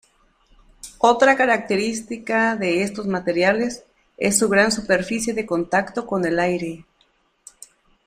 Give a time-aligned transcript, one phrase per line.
[0.97, 3.83] Otra característica de estos materiales
[4.17, 6.87] es su gran superficie de contacto con el aire.